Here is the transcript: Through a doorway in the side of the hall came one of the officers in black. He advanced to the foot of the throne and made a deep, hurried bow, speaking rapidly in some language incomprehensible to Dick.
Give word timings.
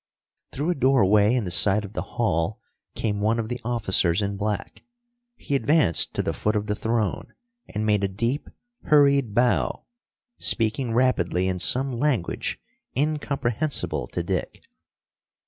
Through 0.51 0.71
a 0.71 0.73
doorway 0.73 1.35
in 1.35 1.43
the 1.43 1.51
side 1.51 1.85
of 1.85 1.93
the 1.93 2.01
hall 2.17 2.59
came 2.95 3.21
one 3.21 3.37
of 3.37 3.49
the 3.49 3.61
officers 3.63 4.23
in 4.23 4.35
black. 4.35 4.81
He 5.35 5.53
advanced 5.53 6.15
to 6.15 6.23
the 6.23 6.33
foot 6.33 6.55
of 6.55 6.65
the 6.65 6.73
throne 6.73 7.35
and 7.67 7.85
made 7.85 8.03
a 8.03 8.07
deep, 8.07 8.49
hurried 8.85 9.35
bow, 9.35 9.83
speaking 10.39 10.95
rapidly 10.95 11.47
in 11.47 11.59
some 11.59 11.91
language 11.93 12.59
incomprehensible 12.97 14.07
to 14.07 14.23
Dick. 14.23 14.63